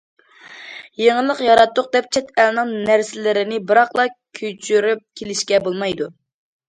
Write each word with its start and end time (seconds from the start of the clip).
يېڭىلىق 1.01 1.43
ياراتتۇق 1.47 1.91
دەپ، 1.97 2.07
چەت 2.17 2.33
ئەلنىڭ 2.43 2.73
نەرسىلىرىنى 2.89 3.61
بىراقلا 3.73 4.07
كۆچۈرۈپ 4.41 5.05
كېلىشكە 5.23 5.61
بولمايدۇ. 5.69 6.09